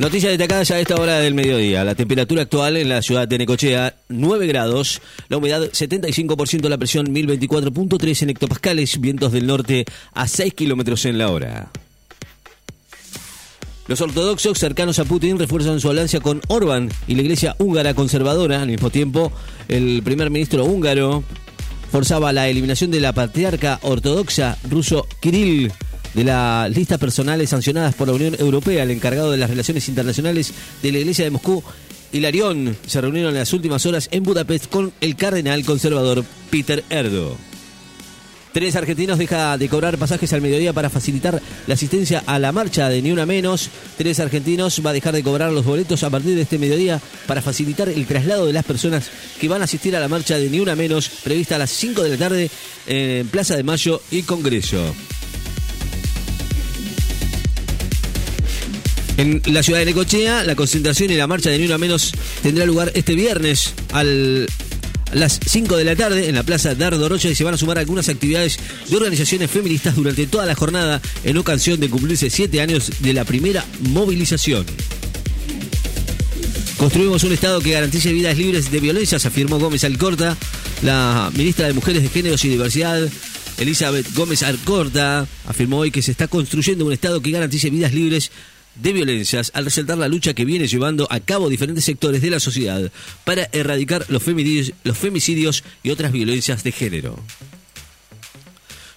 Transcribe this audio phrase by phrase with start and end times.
[0.00, 1.84] Noticias destacadas a esta hora del mediodía.
[1.84, 5.02] La temperatura actual en la ciudad de Necochea, 9 grados.
[5.28, 6.70] La humedad, 75%.
[6.70, 8.98] La presión, 1024.3 en hectopascales.
[8.98, 9.84] Vientos del norte
[10.14, 11.70] a 6 kilómetros en la hora.
[13.88, 18.62] Los ortodoxos cercanos a Putin refuerzan su alianza con Orban y la iglesia húngara conservadora.
[18.62, 19.30] Al mismo tiempo,
[19.68, 21.24] el primer ministro húngaro
[21.92, 25.70] forzaba la eliminación de la patriarca ortodoxa ruso Kirill
[26.14, 28.82] de las listas personales sancionadas por la Unión Europea.
[28.82, 30.52] El encargado de las relaciones internacionales
[30.82, 31.62] de la Iglesia de Moscú,
[32.12, 37.36] Hilarión, se reunieron en las últimas horas en Budapest con el cardenal conservador Peter Erdo.
[38.52, 42.88] Tres argentinos deja de cobrar pasajes al mediodía para facilitar la asistencia a la marcha
[42.88, 43.70] de Ni Una Menos.
[43.96, 47.42] Tres argentinos va a dejar de cobrar los boletos a partir de este mediodía para
[47.42, 49.08] facilitar el traslado de las personas
[49.40, 52.02] que van a asistir a la marcha de Ni Una Menos prevista a las 5
[52.02, 52.50] de la tarde
[52.88, 54.94] en Plaza de Mayo y Congreso.
[59.20, 62.10] En la ciudad de Necochea, la concentración y la marcha de Ni Una Menos
[62.42, 64.46] tendrá lugar este viernes al
[65.12, 67.58] a las 5 de la tarde en la Plaza Dardo Rocha y se van a
[67.58, 72.62] sumar algunas actividades de organizaciones feministas durante toda la jornada en ocasión de cumplirse 7
[72.62, 74.64] años de la primera movilización.
[76.78, 80.34] Construimos un Estado que garantice vidas libres de violencias, afirmó Gómez Alcorta,
[80.80, 83.06] la ministra de Mujeres de Géneros y Diversidad.
[83.58, 88.30] Elizabeth Gómez Alcorta afirmó hoy que se está construyendo un Estado que garantice vidas libres
[88.74, 92.40] de violencias al resaltar la lucha que viene llevando a cabo diferentes sectores de la
[92.40, 92.90] sociedad
[93.24, 97.18] para erradicar los femicidios, los femicidios y otras violencias de género.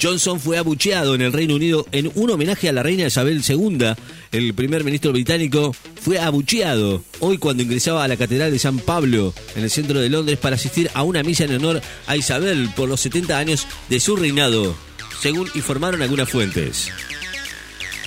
[0.00, 3.94] Johnson fue abucheado en el Reino Unido en un homenaje a la reina Isabel II.
[4.32, 9.32] El primer ministro británico fue abucheado hoy cuando ingresaba a la Catedral de San Pablo
[9.54, 12.88] en el centro de Londres para asistir a una misa en honor a Isabel por
[12.88, 14.76] los 70 años de su reinado,
[15.22, 16.90] según informaron algunas fuentes.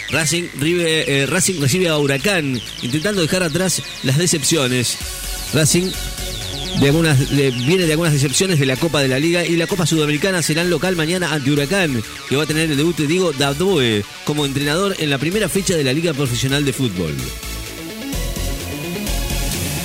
[0.09, 4.97] Racing, eh, Racing recibe a Huracán, intentando dejar atrás las decepciones.
[5.53, 5.91] Racing
[6.80, 10.61] viene de algunas decepciones de la Copa de la Liga y la Copa Sudamericana será
[10.61, 14.45] en local mañana ante Huracán, que va a tener el debut de Diego Dadoe como
[14.45, 17.14] entrenador en la primera fecha de la Liga Profesional de Fútbol.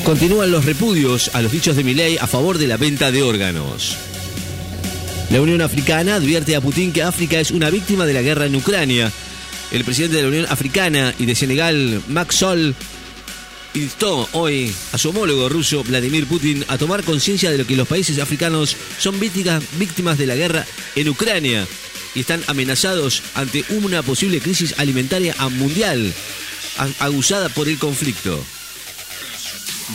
[0.04, 3.96] Continúan los repudios a los dichos de Milei a favor de la venta de órganos.
[5.30, 8.56] La Unión Africana advierte a Putin que África es una víctima de la guerra en
[8.56, 9.10] Ucrania
[9.72, 12.74] el presidente de la Unión Africana y de Senegal, Max Sol,
[13.74, 17.88] instó hoy a su homólogo ruso Vladimir Putin a tomar conciencia de lo que los
[17.88, 21.66] países africanos son víctimas, de la guerra en Ucrania
[22.14, 26.12] y están amenazados ante una posible crisis alimentaria mundial
[26.98, 28.44] aguzada por el conflicto.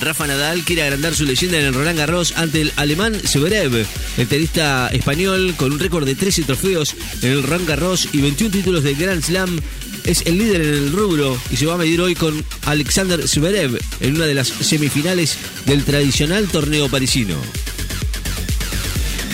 [0.02, 3.86] Rafa Nadal quiere agrandar su leyenda en el Roland Garros ante el alemán Zverev,
[4.18, 8.52] el tenista español con un récord de 13 trofeos en el Roland Garros y 21
[8.52, 9.60] títulos de Grand Slam.
[10.06, 13.78] Es el líder en el rubro y se va a medir hoy con Alexander Zverev
[14.00, 17.36] en una de las semifinales del tradicional torneo parisino.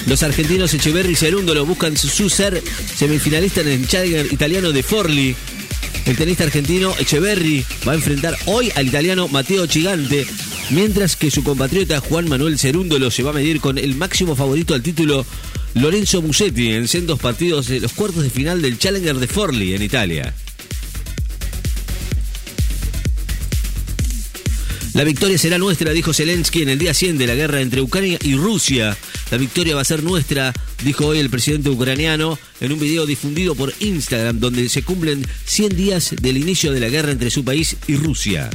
[0.07, 2.61] Los argentinos Echeverri y Cerúndolo buscan su ser
[2.95, 5.35] semifinalista en el Challenger italiano de Forli.
[6.05, 10.27] El tenista argentino Echeverri va a enfrentar hoy al italiano Matteo Chigante
[10.73, 14.73] mientras que su compatriota Juan Manuel Cerúndolo se va a medir con el máximo favorito
[14.73, 15.25] al título
[15.75, 19.83] Lorenzo Musetti en sendos partidos de los cuartos de final del Challenger de Forli en
[19.83, 20.33] Italia.
[24.93, 28.17] La victoria será nuestra, dijo Zelensky en el día 100 de la guerra entre Ucrania
[28.21, 28.97] y Rusia.
[29.31, 33.55] La victoria va a ser nuestra, dijo hoy el presidente ucraniano en un video difundido
[33.55, 37.75] por Instagram donde se cumplen 100 días del inicio de la guerra entre su país
[37.87, 38.49] y Rusia.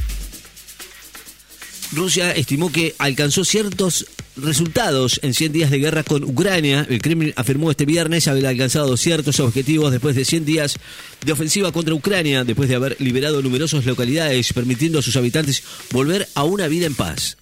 [1.92, 4.06] Rusia estimó que alcanzó ciertos
[4.36, 6.86] resultados en 100 días de guerra con Ucrania.
[6.88, 10.76] El Kremlin afirmó este viernes haber alcanzado ciertos objetivos después de 100 días
[11.24, 16.28] de ofensiva contra Ucrania, después de haber liberado numerosas localidades, permitiendo a sus habitantes volver
[16.34, 17.36] a una vida en paz.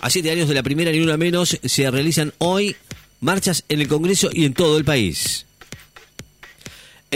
[0.00, 2.76] A siete años de la primera ni una menos se realizan hoy
[3.20, 5.46] marchas en el Congreso y en todo el país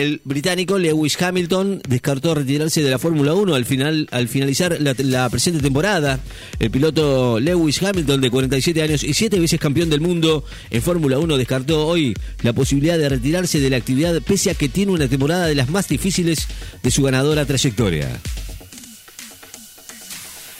[0.00, 5.28] el británico Lewis Hamilton descartó retirarse de la Fórmula 1 al, final, al finalizar la,
[5.28, 6.20] presente temporada.
[6.58, 11.18] El piloto Lewis Hamilton, de 47 años y 7 veces campeón del mundo en Fórmula
[11.18, 15.08] 1, descartó hoy la posibilidad de retirarse de la actividad pese a que tiene una
[15.08, 16.48] temporada de las más difíciles
[16.82, 18.08] de su ganadora trayectoria.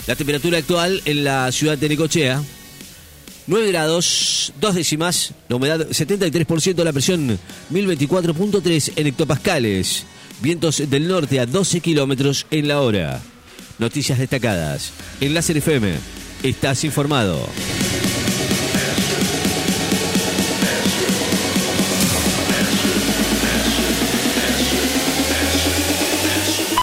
[0.06, 2.42] La temperatura actual en la ciudad de Necochea
[3.50, 7.37] 9 grados, 2 décimas, la humedad 73%, la presión
[7.73, 10.05] 1024.3 en hectopascales,
[10.41, 13.20] vientos del norte a 12 kilómetros en la hora.
[13.81, 14.93] Noticias destacadas.
[15.20, 15.94] En Láser FM,
[16.44, 17.44] estás informado.